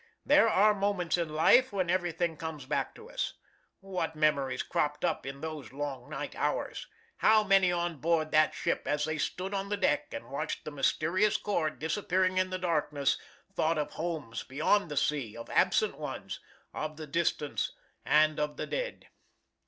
There 0.25 0.49
are 0.49 0.73
moments 0.73 1.15
in 1.15 1.29
life 1.29 1.71
when 1.71 1.87
everything 1.91 2.35
comes 2.35 2.65
back 2.65 2.95
to 2.95 3.07
us. 3.07 3.33
What 3.81 4.15
memories 4.15 4.63
cropped 4.63 5.05
up 5.05 5.27
in 5.27 5.41
those 5.41 5.71
long 5.73 6.09
night 6.09 6.35
hours! 6.35 6.87
How 7.17 7.43
many 7.43 7.71
on 7.71 7.97
board 7.97 8.31
that 8.31 8.55
ship, 8.55 8.87
as 8.87 9.05
they 9.05 9.19
stood 9.19 9.53
on 9.53 9.69
the 9.69 9.77
deck 9.77 10.11
and 10.11 10.31
watched 10.31 10.65
that 10.65 10.71
mysterious 10.71 11.37
cord 11.37 11.77
disappearing 11.77 12.39
in 12.39 12.49
the 12.49 12.57
darkness, 12.57 13.19
thought 13.53 13.77
of 13.77 13.91
homes 13.91 14.41
beyond 14.41 14.89
the 14.89 14.97
sea, 14.97 15.37
of 15.37 15.51
absent 15.51 15.99
ones, 15.99 16.39
of 16.73 16.97
the 16.97 17.05
distant 17.05 17.69
and 18.03 18.39
of 18.39 18.57
the 18.57 18.65
dead. 18.65 19.07